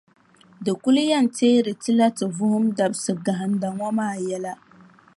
[0.63, 4.53] Di kuli yɛn teeri ti la ti vuhim dabisiʼ gahinda ŋɔ maa yɛla.